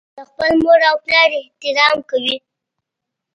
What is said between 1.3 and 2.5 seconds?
احترام کوي.